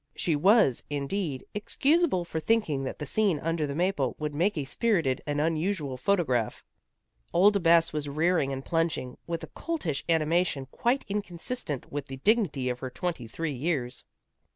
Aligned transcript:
She 0.15 0.35
was, 0.35 0.81
indeed, 0.89 1.45
excusable 1.53 2.25
for 2.25 2.39
thinking 2.39 2.85
that 2.85 2.97
the 2.97 3.05
scene 3.05 3.39
under 3.39 3.67
the 3.67 3.75
maple 3.75 4.15
would 4.17 4.33
make 4.33 4.57
a 4.57 4.63
spirited 4.65 5.21
and 5.27 5.39
unusual 5.39 5.95
photograph. 5.95 6.63
Old 7.33 7.61
Bess 7.61 7.93
was 7.93 8.09
rearing 8.09 8.51
and 8.51 8.65
plunging 8.65 9.19
with 9.27 9.43
a 9.43 9.47
coltish 9.49 10.03
animation 10.09 10.65
quite 10.71 11.05
inconsistent 11.07 11.91
with 11.91 12.07
the 12.07 12.17
dignity 12.17 12.67
of 12.67 12.79
her 12.79 12.89
twenty 12.89 13.27
three 13.27 13.53
years. 13.53 14.03